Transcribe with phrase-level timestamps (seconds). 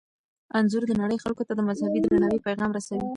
[0.57, 3.07] انځور د نړۍ خلکو ته د مذهبي درناوي پیغام رسوي.